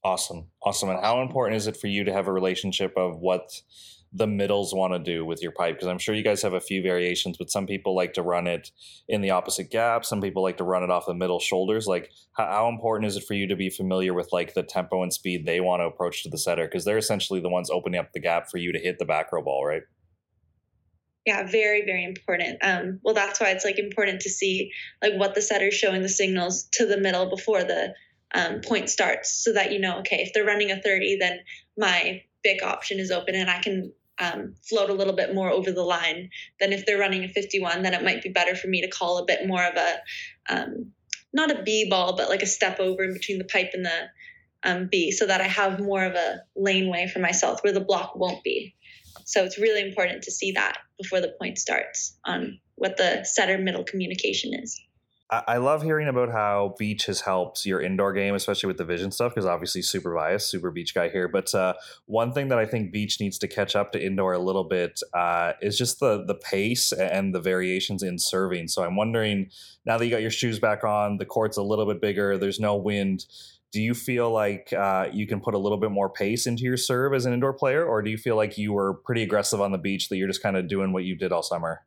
[0.04, 0.46] Awesome.
[0.62, 0.90] Awesome.
[0.90, 3.62] And how important is it for you to have a relationship of what
[4.12, 5.76] the middles want to do with your pipe?
[5.76, 8.48] Because I'm sure you guys have a few variations, but some people like to run
[8.48, 8.72] it
[9.08, 10.04] in the opposite gap.
[10.04, 11.86] Some people like to run it off the middle shoulders.
[11.86, 15.04] Like, how, how important is it for you to be familiar with like the tempo
[15.04, 16.64] and speed they want to approach to the setter?
[16.64, 19.32] Because they're essentially the ones opening up the gap for you to hit the back
[19.32, 19.82] row ball, right?
[21.24, 25.36] yeah very very important um, well that's why it's like important to see like what
[25.36, 27.94] the setter's showing the signals to the middle before the
[28.34, 31.40] um, point starts so that you know, okay, if they're running a 30, then
[31.76, 35.72] my BIC option is open and I can um, float a little bit more over
[35.72, 36.30] the line
[36.60, 39.18] than if they're running a 51, then it might be better for me to call
[39.18, 39.98] a bit more of a,
[40.48, 40.92] um,
[41.32, 44.08] not a B ball, but like a step over in between the pipe and the
[44.64, 48.14] um, B so that I have more of a laneway for myself where the block
[48.16, 48.74] won't be.
[49.24, 53.58] So it's really important to see that before the point starts on what the setter
[53.58, 54.80] middle communication is.
[55.32, 59.10] I love hearing about how beach has helped your indoor game, especially with the vision
[59.10, 61.26] stuff, because obviously super biased, super beach guy here.
[61.26, 61.72] But uh,
[62.04, 65.00] one thing that I think beach needs to catch up to indoor a little bit
[65.14, 68.68] uh, is just the the pace and the variations in serving.
[68.68, 69.48] So I'm wondering
[69.86, 72.60] now that you got your shoes back on, the court's a little bit bigger, there's
[72.60, 73.24] no wind.
[73.72, 76.76] Do you feel like uh, you can put a little bit more pace into your
[76.76, 79.72] serve as an indoor player, or do you feel like you were pretty aggressive on
[79.72, 81.80] the beach that you're just kind of doing what you did all summer?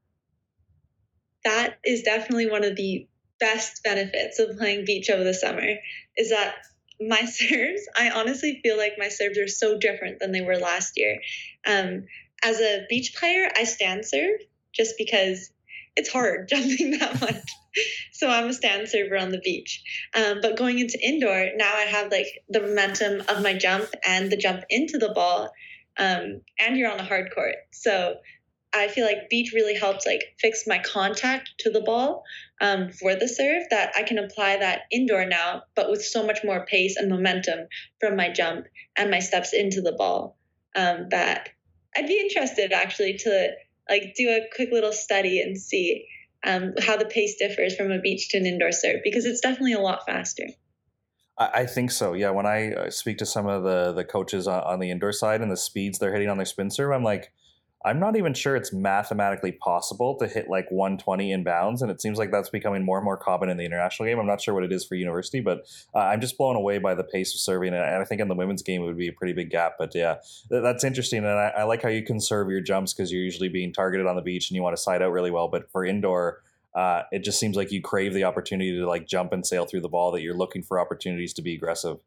[1.44, 3.08] That is definitely one of the
[3.40, 5.76] best benefits of playing beach over the summer
[6.18, 6.56] is that
[7.00, 10.94] my serves, I honestly feel like my serves are so different than they were last
[10.96, 11.20] year.
[11.66, 12.06] Um,
[12.44, 14.40] as a beach player, I stand serve
[14.74, 15.52] just because
[15.96, 17.52] it's hard jumping that much.
[18.12, 19.84] so I'm a stand server on the beach.
[20.14, 24.32] Um, but going into indoor, now I have like the momentum of my jump and
[24.32, 25.52] the jump into the ball.
[25.98, 27.56] Um, and you're on a hard court.
[27.72, 28.18] So
[28.74, 32.24] I feel like beach really helps like fix my contact to the ball
[32.62, 36.40] um, for the serve that I can apply that indoor now, but with so much
[36.44, 37.68] more pace and momentum
[38.00, 38.66] from my jump
[38.98, 40.38] and my steps into the ball.
[40.76, 41.50] Um, that
[41.96, 43.52] I'd be interested actually to
[43.90, 46.06] like do a quick little study and see
[46.46, 49.74] um, how the pace differs from a beach to an indoor serve because it's definitely
[49.74, 50.46] a lot faster.
[51.38, 52.14] I think so.
[52.14, 55.42] Yeah, when I uh, speak to some of the the coaches on the indoor side
[55.42, 57.34] and the speeds they're hitting on their spin serve, I'm like,
[57.86, 62.02] I'm not even sure it's mathematically possible to hit like 120 in bounds, and it
[62.02, 64.18] seems like that's becoming more and more common in the international game.
[64.18, 66.96] I'm not sure what it is for university, but uh, I'm just blown away by
[66.96, 69.14] the pace of serving, and I think in the women's game it would be a
[69.14, 69.76] pretty big gap.
[69.78, 70.16] But yeah,
[70.50, 73.50] th- that's interesting, and I, I, like how you conserve your jumps because you're usually
[73.50, 75.48] being targeted on the beach and you want to side out really well.
[75.48, 76.42] But for indoor,
[76.74, 79.82] uh, it just seems like you crave the opportunity to like jump and sail through
[79.82, 80.12] the ball.
[80.12, 82.00] That you're looking for opportunities to be aggressive.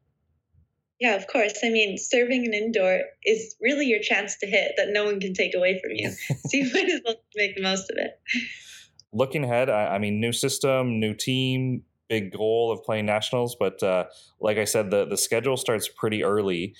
[0.99, 1.59] Yeah, of course.
[1.63, 5.33] I mean, serving an indoor is really your chance to hit that no one can
[5.33, 6.11] take away from you.
[6.29, 8.19] so you might as well make the most of it.
[9.13, 13.55] Looking ahead, I, I mean, new system, new team, big goal of playing nationals.
[13.57, 14.05] But uh,
[14.41, 16.75] like I said, the the schedule starts pretty early.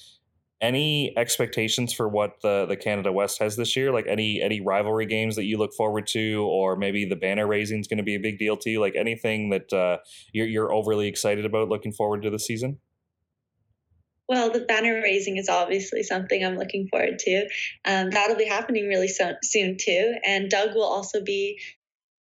[0.62, 3.94] Any expectations for what the the Canada West has this year?
[3.94, 7.80] Like any any rivalry games that you look forward to, or maybe the banner raising
[7.80, 8.82] is going to be a big deal to you?
[8.82, 10.00] Like anything that uh,
[10.34, 12.80] you're you're overly excited about looking forward to the season?
[14.30, 17.50] Well, the banner raising is obviously something I'm looking forward to.
[17.84, 20.14] Um, that'll be happening really so- soon too.
[20.24, 21.60] And Doug will also be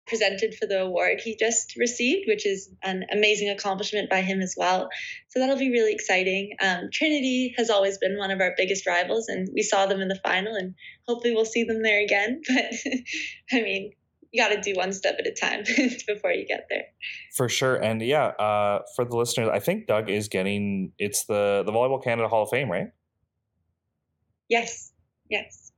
[0.06, 4.54] presented for the award he just received, which is an amazing accomplishment by him as
[4.56, 4.88] well.
[5.30, 6.52] So that'll be really exciting.
[6.60, 10.06] Um, Trinity has always been one of our biggest rivals, and we saw them in
[10.06, 10.76] the final, and
[11.08, 12.40] hopefully we'll see them there again.
[12.48, 12.72] But
[13.52, 13.92] I mean,
[14.36, 15.64] you got to do one step at a time
[16.06, 16.84] before you get there.
[17.34, 21.62] For sure, and yeah, uh, for the listeners, I think Doug is getting it's the
[21.64, 22.88] the Volleyball Canada Hall of Fame, right?
[24.48, 24.92] Yes.
[25.30, 25.72] Yes.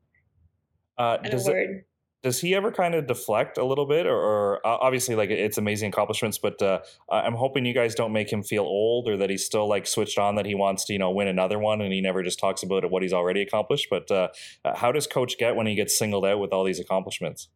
[0.99, 1.87] Uh, does it,
[2.23, 5.57] does he ever kind of deflect a little bit, or, or uh, obviously like it's
[5.57, 9.31] amazing accomplishments, but uh, I'm hoping you guys don't make him feel old or that
[9.31, 11.93] he's still like switched on that he wants to you know win another one and
[11.93, 13.87] he never just talks about what he's already accomplished.
[13.89, 14.29] But uh,
[14.75, 17.49] how does Coach get when he gets singled out with all these accomplishments?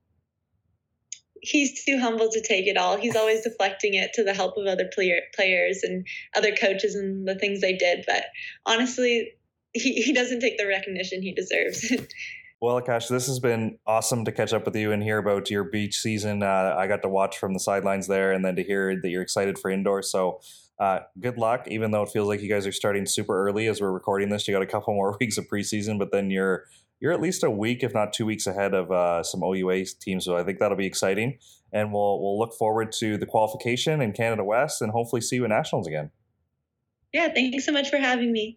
[1.42, 2.96] He's too humble to take it all.
[2.96, 7.26] He's always deflecting it to the help of other player, players and other coaches and
[7.26, 8.04] the things they did.
[8.06, 8.24] But
[8.64, 9.32] honestly,
[9.74, 11.92] he, he doesn't take the recognition he deserves.
[12.62, 15.64] Well, Akash, this has been awesome to catch up with you and hear about your
[15.64, 16.44] beach season.
[16.44, 19.20] Uh, I got to watch from the sidelines there and then to hear that you're
[19.20, 20.00] excited for indoor.
[20.00, 20.40] So,
[20.78, 23.80] uh, good luck, even though it feels like you guys are starting super early as
[23.80, 24.46] we're recording this.
[24.46, 26.66] You got a couple more weeks of preseason, but then you're
[27.02, 30.24] you're at least a week, if not two weeks ahead of uh, some OUA teams.
[30.24, 31.38] So I think that'll be exciting,
[31.72, 35.44] and we'll we'll look forward to the qualification in Canada West, and hopefully see you
[35.44, 36.12] at nationals again.
[37.12, 38.56] yeah, thanks so much for having me.